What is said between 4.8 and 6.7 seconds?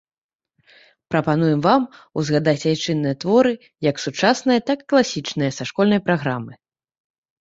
і класічныя, са школьнай праграмы.